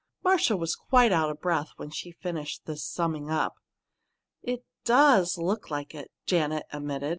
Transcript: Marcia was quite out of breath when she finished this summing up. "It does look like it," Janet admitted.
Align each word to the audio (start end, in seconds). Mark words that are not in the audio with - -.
Marcia 0.23 0.57
was 0.57 0.75
quite 0.75 1.11
out 1.11 1.29
of 1.29 1.39
breath 1.41 1.73
when 1.77 1.91
she 1.91 2.09
finished 2.11 2.65
this 2.65 2.83
summing 2.83 3.29
up. 3.29 3.57
"It 4.41 4.65
does 4.83 5.37
look 5.37 5.69
like 5.69 5.93
it," 5.93 6.09
Janet 6.25 6.65
admitted. 6.73 7.09